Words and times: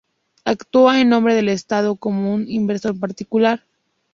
Actúa 0.45 0.99
en 0.99 1.09
nombre 1.09 1.35
del 1.35 1.47
Estado 1.49 1.95
como 1.95 2.33
un 2.33 2.49
inversor 2.49 2.99
particular. 2.99 3.63